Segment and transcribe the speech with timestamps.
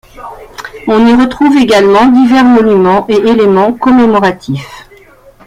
[0.87, 4.89] On y retrouve également divers monuments et éléments commémoratifs.